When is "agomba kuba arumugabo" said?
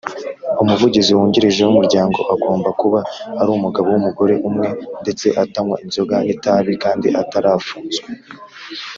2.33-3.87